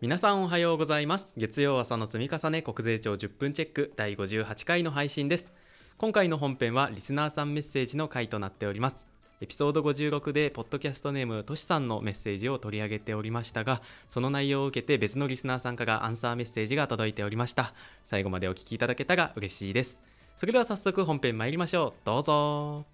[0.00, 1.34] 皆さんおはようございます。
[1.36, 5.52] 月曜朝の積み重ね国税庁10分チェック第58回の配信です。
[5.98, 9.04] 今回の本編はリスナーさんメッセージの回となっております。
[9.42, 17.74] エピソード56でポッドキャストネームとしさんのメッセージを取り上げておりましたがその内容を受けて別のリスナーさんからアンサーメッセージが届いておりました。
[18.06, 20.00] 最後までお聞きいただけたら嬉しいです。
[20.38, 22.06] それでは早速本編参りましょう。
[22.06, 22.86] どうぞ。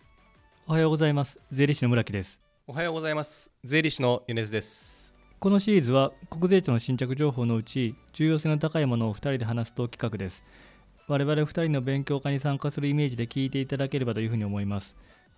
[0.66, 1.38] おはようございます。
[1.52, 2.40] 税理士の村木です。
[2.66, 3.52] おはようございます。
[3.62, 4.95] 税理士の米津です
[5.38, 10.44] このシリーズは国税庁の新着情報のうち重要性の高いものを2人で話すと企画です。
[11.08, 14.96] 我々2人の勉強会に参加するイメージで聞いていただければというふうに思います。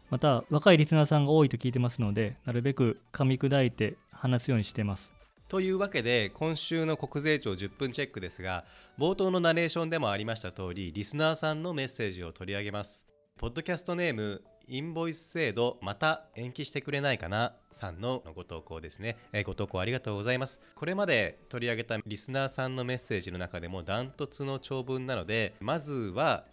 [0.08, 5.10] また若いリスナーさんが多いと聞いてますのでなるべく噛み砕いて話すようにしています。
[5.48, 8.66] というわけで今週の国税庁10分チェックですが
[8.98, 13.04] 冒頭のナレーションでもありました通りリスナーさんのメッセージを取り上げます。
[13.36, 20.60] ポッドキャストネームインボイス制度また延期してくれないかなさんのご投稿ですね、えー、ご投稿ありがとうございます。
[20.74, 26.44] これまで取り上げたリスナーさんのメッセージの中でもダントツの長文なのでまずは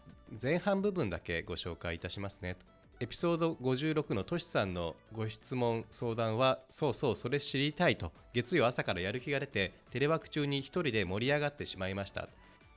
[0.41, 2.55] 前半部分だけご紹介いたしますね。
[3.01, 12.29] エピソード56のトシさんのご質問相談はそうそうそれ知りたいと月曜朝からやる気が出てテレワーク中に一人で盛り上がってしまいました。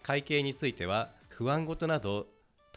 [0.02, 2.26] 会計については不安事など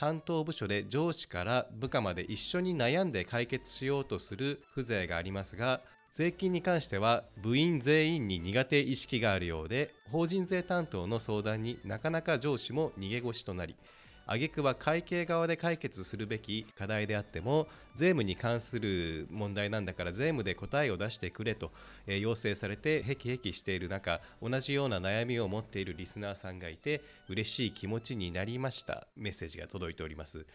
[0.02, 13.76] 担当部署で上司から部下まで一緒に悩んで解決しようとする風情がありますが税金に関しては部員全員に苦手意識があるようで法人税担当の相談になかなか上司も逃げ腰となり
[14.26, 21.72] 挙句は会計側で解決するべき課題であっても税務に関する問題なんだから税務で答えを出してくれと、
[22.08, 29.08] え、要請されてへきへきしている中同じような悩みを持っているリスナーさんがいて嬉しい気持ちになりました。
[29.16, 30.46] メッセージが届いております。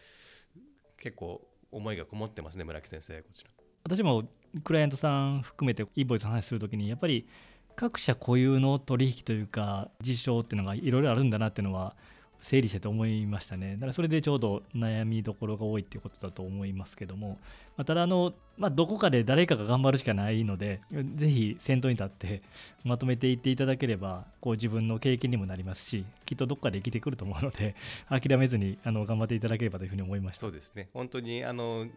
[0.97, 3.51] 結構思いがこもってますね村木先生こちら。
[3.83, 4.23] 私も
[4.63, 7.27] クライアントさん含めてインボイスの話するときにやっぱり
[7.75, 11.95] 各社固有の取引というか事象っていうのがいろいろあるんだなっていうのは
[12.39, 13.73] 整理してて思いましたね。
[13.73, 17.39] だからそれでちょうど悩みどころが多いっていうことだと思いますけども、
[17.75, 20.81] まあ、ただあの、まあ、どこかで誰かが頑張るしかないので、
[21.15, 22.41] ぜひ先頭に立って
[22.83, 27.75] まとめていっていただければ、こう自分の経験にもなりますし、きっとどっかで生きてくると思うので、
[28.09, 30.41] 諦めずにあの頑張っていただければというふうに思いました。
[30.41, 31.87] そうですね本当にあの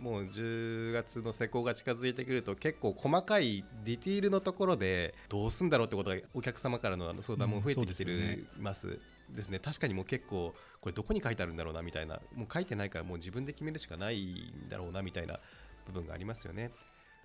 [0.00, 8.98] もう10月の施行が近づいてくると結構細かいディティールのところでどうすんだろうってことがお客様からの相談も増えてきてるます。
[9.28, 14.24] ですね確かにもう結構これどこに書いてあるんだろうなみたいなもう書いてないからもう自分で決めるしかない
[14.66, 15.38] んだろうなみたいな
[15.86, 16.72] 部分がありますよね。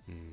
[0.08, 0.32] うん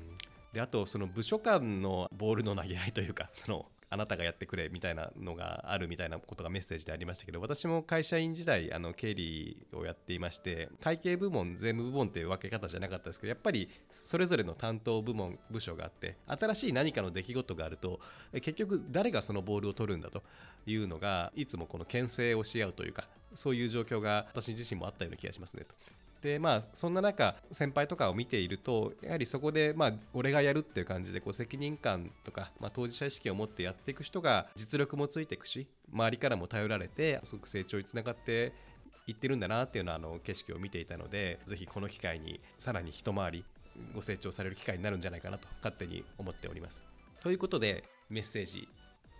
[0.52, 18.00] であとその部署間のボールの投げ合いというかそのあなたがやってくれみたいなのがあるみたいなことがメッセージでありましたけど私も会社員時代あの経理をやっていまして会計部門税務部門っていう分け方じゃなかったですけどやっぱりそれぞれの担当部門部署があって新しい何かの出来事があると
[18.32, 20.24] 結局誰がそのボールを取るんだと
[20.66, 25.74] いうのがいつもこの牽制をし合うというかそういう状況が私自身もあったような気がしますねと。
[26.24, 38.54] でまあそんな中先輩とかを見ているとやはりそこでまあ俺がやるっていう感じでこう責任感とか、まあ、当事者意識を持ってやっていく人が実力もついていくし周りからも頼られてすごく成長につながって
[39.06, 43.44] いってるんだなっていうのはあの景色を見ていたのでぜひこの機会にさらに一回り
[43.94, 46.82] ご成長される機会になるんじゃないかなと勝手に思っております。
[47.20, 48.66] ということでメッセージ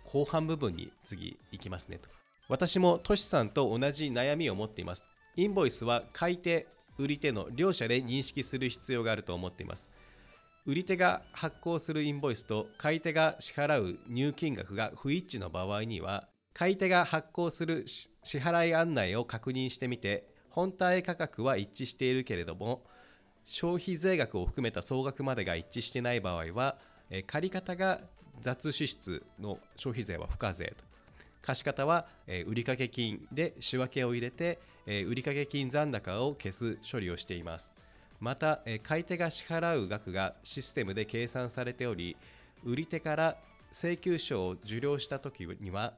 [0.05, 2.09] 後半部分に次いきますねと。
[2.47, 5.05] 私もトシさんと同じ悩みを持っています。
[5.35, 6.67] インボイスは買い手
[6.97, 9.89] 売り手の両者で認識する必要があると思っています。
[10.65, 22.83] 売り手が発行するインボイスと買い手が支払う入金額が不一致の場合には、買い手が発行する支払い案内を確認してみて、本体価格は一致しているけれども、
[23.43, 26.79] 消費税額を含めた総額までが一致してない場合は、
[27.27, 28.01] 借方が
[28.41, 30.83] 雑支出の消費税は不課税と。
[31.41, 32.07] 貸方は
[32.47, 37.73] 売掛金で仕分けを入れてえ売掛金残高を消す処理をしています。
[38.19, 42.15] またえ、買い手が支払う額がシステムで計算されており、
[42.63, 43.37] 売り手から
[43.71, 45.93] 請求書を受領したときには、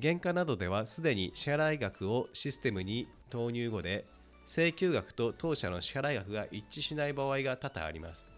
[0.00, 4.06] 原価などではすでに支払額をシステムに投入後で、
[4.46, 8.30] 請求額と当社の支払額が一致しない場合が多々あります。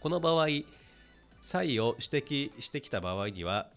[0.00, 0.48] この場合、
[1.38, 3.68] 差異を指摘してきた場合には、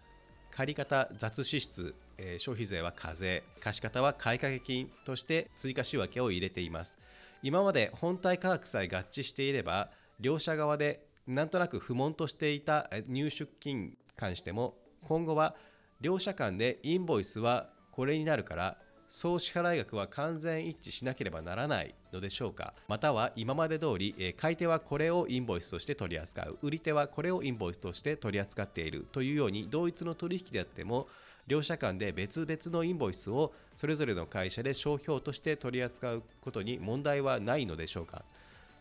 [0.51, 6.97] 借方雑支出え、消費税は課税貸方は買掛金として追加仕分けを入れています。
[7.43, 14.75] 今まで本体価格さえ合致していれば両者側でなんとなく不問としていた入出金に関しても
[15.07, 15.55] 今後は
[16.01, 18.77] 両者間でインボイスはこれになるから
[19.07, 22.73] 総支払額は完全一致しなければならないのでしょうか。
[22.87, 26.59] または今まで通り、買い手はこれをインボイスとして取り扱う。
[26.61, 31.07] 売り手はこれをインボイスとして取り扱っているというように同一の取引であっても
[31.47, 38.23] 両者間で別々のインボイスをそれぞれの会社で商標として取り扱うことに問題はないのでしょうか？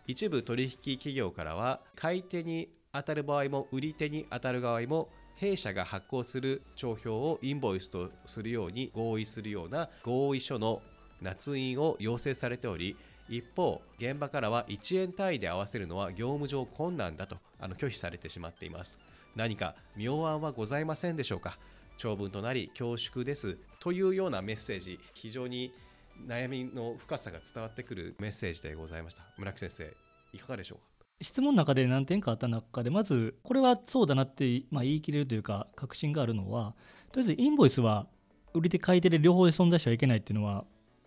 [0.07, 10.81] 一部取引企業からは買い手に当たる場合も売り手に当たる場合も弊社が発行する帳票をインボイスとするように合意するような合意書の
[11.21, 12.97] 捺印を要請されており
[13.29, 18.99] 一方現場からは1円単位で合わせるのは業務上困難だとあの拒否されてしまっています。
[19.35, 21.59] 何か妙案はございませんでしょうか？
[21.97, 23.59] 長文となり恐縮です。
[23.81, 24.99] というようなメッセージ。
[25.15, 25.73] 非常に
[26.27, 29.23] 悩みの深さが伝わってくるメッセージでございました。
[29.37, 29.95] 村木先生
[30.33, 30.85] いかがでしょうか？
[31.21, 36.75] 質問の中で何点かあった中でまずこれはそうだなって、まあ、言い切れるというか確信があるのは
[37.11, 38.07] とりあえずインボイスは
[38.53, 40.65] 売り手買い手で両方で存在してはいけないっていうのは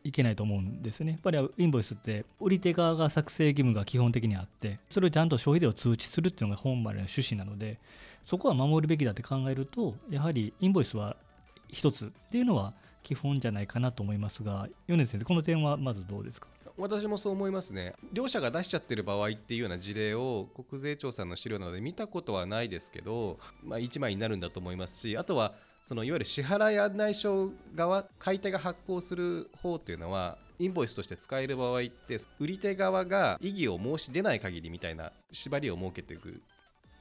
[0.09, 1.13] いけないと思うんですよね。
[1.13, 7.79] やっぱりインボイスって売り手側が作成義務が基本的にあってそれをちゃんと消費税を通知するっていうのが本来の趣旨なので
[8.25, 11.15] そこは守るべきだって考えるとやはりインボイスは
[11.69, 12.73] 一つっていうのは
[13.03, 16.47] 基本じゃないかなと思いますが米津先生この点はまずどうですか？
[16.77, 25.53] 私もそう思いますね両者が出しちゃってる場合っていうような事例を国税庁さんの資料などで見たことはないですけど、まあ、1枚になるんだと思いますしあとは
[25.83, 36.41] そのいわゆる支払い案内書側買い手が発行する方っていうのはインボイスとして使える場合って売り手側が異議を申し出ない限りみたいな縛りを設けていく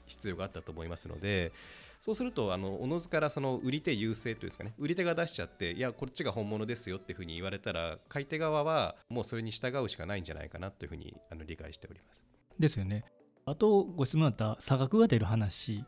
[0.07, 1.53] 必要があったと思いますので
[2.01, 12.25] そうするとあのおのずからその売り手優勢というんですかね売り手が出しちゃっていやこっちが本物ですよっていうふうに言われたら買い手側はもうそれに従うしかないんじゃないかなというふうにあの理解しております。
[12.59, 13.05] ですよね。
[13.45, 15.85] あとご質問あった差額が出る話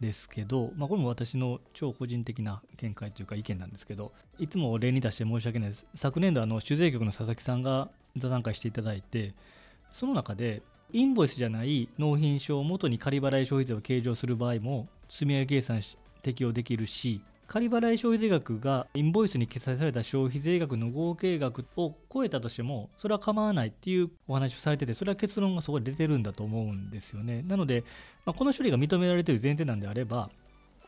[0.00, 5.86] ですけど、まあ、これも私の超個人的な見解というか意見なんですけどいつも例に出して申し訳ないです。
[5.94, 9.34] 昨年度あの酒税局の佐々木さんが座談会していただいて
[9.92, 10.62] その中で
[10.92, 27.84] インボイスじゃない納品書を元に仮払い消費税を計上する場合も積み上げ計算し適用できるし仮払い消費税額がインボイスに記載された消費税額の合計額を超えたとしてもそれは構わないっていうお話をされててそれは結論がそこで出てるんだと思うんですよねなので、
[28.24, 30.30] まあ、この処理が認められている前提なんであれば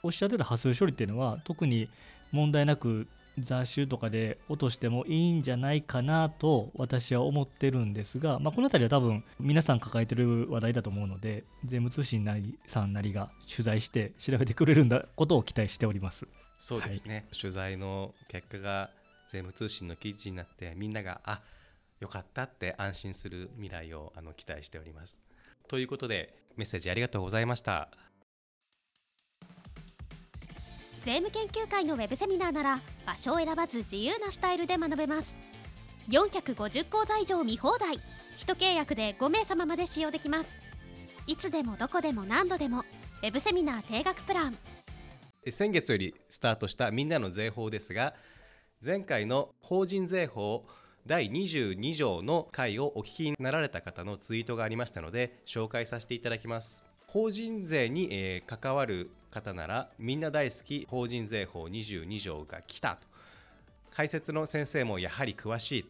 [0.02, 1.88] おっしゃってた波数処理っていうのは特に
[2.32, 3.06] 問題なく
[3.38, 16.26] 雑種とかで落としてもいいんじゃないかなと私は思ってるんですが、まあ、この辺りは多分皆さん抱えてる話題だと思うので税務通信なりさんなりが取材して調べてくれるんだことを期待しております。
[16.58, 18.90] そうですね、取材の結果が
[19.28, 21.40] 税務通信の記事になってみんながあ
[22.00, 25.18] よかったって安心する未来をあの期待しております。
[25.68, 27.88] ということでメッセージありがとうございました。
[31.04, 35.34] 税務研究会のウェブセミナーなら場所を選ばず自由なスタイルで学べます。
[36.08, 38.00] 450講座以上見放題。
[38.36, 40.50] 一契約で5名様まで使用できます。
[41.26, 42.80] いつでもどこでも何度でも
[43.22, 44.58] ウェブセミナー定額プラン。
[44.74, 44.75] え
[45.50, 48.14] 先月よりスタートしたみんなの税法ですが
[48.84, 50.64] 前回の法人税法
[51.06, 56.84] 第22条の回をお聞きになられた方のツイートがありましたので紹介させていただきます。
[57.06, 63.06] 法人税に、えー関わる方ならみんな大好き法人税法22条が来たと。
[63.90, 65.86] 解説の先生もやはり詳しい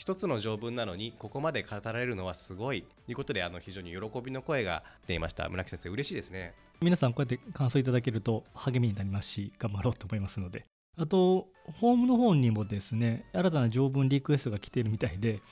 [0.00, 2.86] 一つの条文なのにここまで語られるのはすごい。
[3.04, 5.46] ということであの非常に喜びの声が出ました。
[5.50, 6.54] 村木先生嬉しいですね。
[6.80, 10.64] 皆さんこうやって感想いただけると励みになりますし頑張ろうと思いますので。
[10.96, 11.48] あと
[11.80, 15.42] ホームの方にもですね新たな条文リクエストが来ているみたいで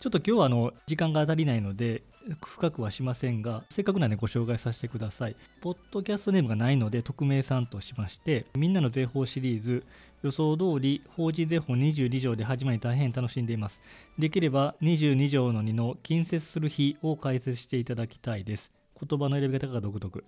[0.00, 2.04] ちょっと今日はあの時間が足りないので
[2.44, 5.36] 深くはしませんがせっかくなんでご紹介させてください。
[5.60, 9.84] ポッドキャストネームがないので匿名さんとしましてみんなの税法シリーズ
[10.26, 13.80] 予想通り法人税法22条で始まり大変楽しんでいます。
[14.18, 18.72] できれば22条の2の近接する日を解説していただきたいです。
[19.00, 20.24] 言葉の選び方が独特。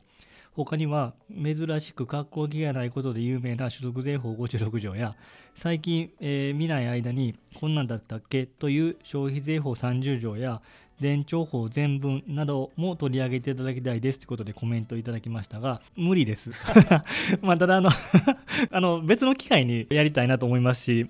[0.55, 5.17] 他には珍しく格好気がないことで有名な所得税法56条や
[5.55, 10.63] 最近、えー見ない間にこんなんだったっけという消費税法30条や
[11.01, 16.51] 伝承法全文なども取り上げていただきたいですということでコメントいただきましたが無理です。
[17.41, 17.91] まあただあの
[18.71, 21.07] あの別の機会にやりたいなと思いますし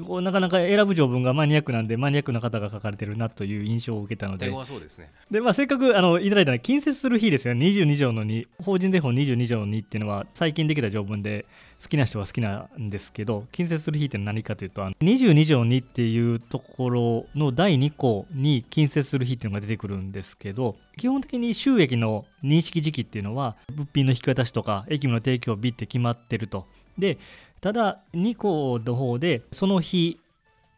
[0.00, 4.46] こうなかなか選ぶ条文がマニアックなんでマニアックな方が書かれてるなという印象を受けたので。
[4.46, 5.10] 英語はそうですね。
[5.30, 11.44] で、まあ、せっかくあのいただいたのは近接する日ですよね、22条の2、法人税法22条の2っていうのは、最近できた条文で、
[11.82, 26.66] 好きな人は好きなんですけど、近接する日って何かというと、あの22条2っていうところの第2項に近接する日っていうのが出てくるんですけど、基本的に収益の認識時期っていうのは、物品の引き渡しとか、駅務の提供日って決まってると。
[26.98, 27.18] で、
[27.62, 30.20] ただ、2項の方で、その日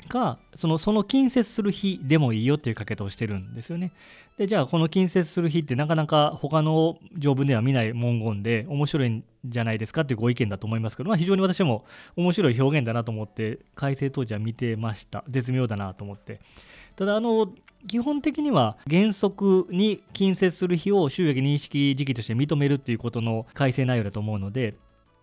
[0.09, 3.93] かそのその近接する日でもいいよっていう書き方をしてるんですよね。
[4.37, 11.85] でじゃあこの近接する日ってなかなか他の条文では見ない文言で面白いんじゃないですかっていうご意見だと思いますけど、まあ、非常に私も
[12.17, 16.41] 面白い表現だなと思って改正当時は見てました絶妙だなと思って
[16.97, 17.53] ただあの
[17.87, 24.75] 基本的には原則に近接する日を収益認識時期として認めるっていうことの改正内容だと思うので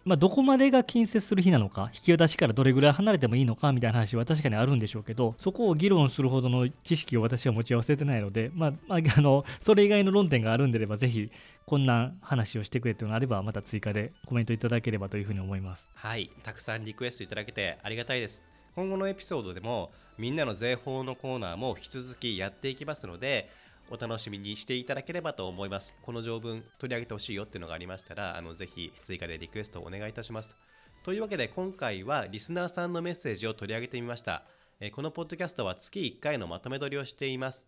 [0.03, 11.29] まあ、どこまでが近接する日なのか、引き渡しからどれぐらい離れてもいいのかみたいな話は確かにあるんでしょうけど、そこを議論するほどの知識を私は持ち合わせてないので、まあ、まあ、 あのそれ以外の論点があるんであれば、ぜひ
[11.65, 15.87] こんな話をしてくれというのがあれば、また追加でコメントいただければというふうに思います。
[15.93, 18.43] はい、たくさんリクエストいただけてありがたいです。
[18.75, 23.49] 今後のエピソードでも、みんなの税法のコーナーも引き続きやっていきますので、
[23.91, 25.97] お楽しみにしていただければと思います。
[26.01, 30.55] この条文取り上げてほしいよっていうのがありましたら、あのぜひ追加でリクエストをお願いいたします。
[31.03, 34.43] というわけで今回はリスナーさんのメッセージを取り上げてみました。
[34.93, 37.67] このポッドキャストは月1回のまとめ撮りをしています。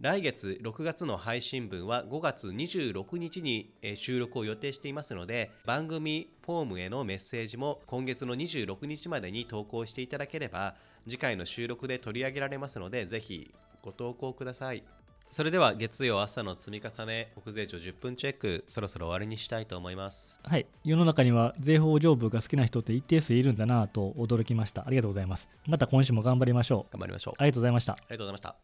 [0.00, 10.74] 来月6月の配信分は5月26日に収録を予定していますので番組フォームへのメッセージも今月の26日までに投稿していただければ
[11.06, 13.52] 次回の収録で取り上げられますのでぜひ
[13.82, 14.82] ご投稿ください。
[15.30, 20.40] それでは月曜朝の積み重ね国税庁10分チェックそろそろ終わりにしたいと思います。
[20.42, 20.66] はい。
[20.84, 24.84] 世の中には税法上部が好きな人って一定数いるんだなと驚きました。
[24.84, 25.48] ありがとうございます。
[25.68, 26.92] また今週も頑張りましょう。
[26.92, 27.34] 頑張りましょう。
[27.38, 27.92] ありがとうございました。
[27.92, 28.56] ありがとうございました。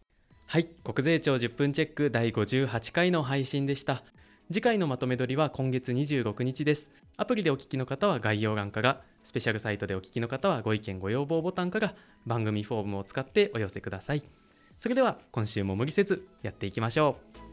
[0.47, 0.65] はい。
[0.65, 4.03] 国税庁10分チェック第58回の配信でした。
[4.53, 6.91] 次回のまとめ撮りは今月26日です。
[7.17, 11.95] アプリでお聞きの方は概要欄からスペシャルサイトでお聞きの方はご意見ご要望ボタンから
[12.27, 14.23] 番組フォームを使ってお寄せください
[14.79, 17.46] それでは今週も無理せずやっていきましょう。